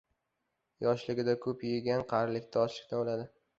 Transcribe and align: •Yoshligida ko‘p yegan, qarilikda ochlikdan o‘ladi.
•Yoshligida 0.85 1.35
ko‘p 1.45 1.67
yegan, 1.73 2.03
qarilikda 2.17 2.67
ochlikdan 2.67 3.05
o‘ladi. 3.07 3.33